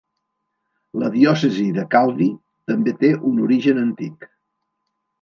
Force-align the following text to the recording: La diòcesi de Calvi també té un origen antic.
La 1.01 1.11
diòcesi 1.17 1.67
de 1.77 1.85
Calvi 1.93 2.31
també 2.73 2.97
té 3.05 3.15
un 3.33 3.47
origen 3.49 3.87
antic. 3.87 4.31